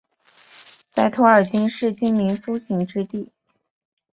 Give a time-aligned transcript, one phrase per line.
[0.89, 3.31] 在托尔金是精灵苏醒之地。